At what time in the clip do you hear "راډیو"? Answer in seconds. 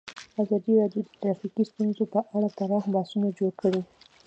0.81-1.01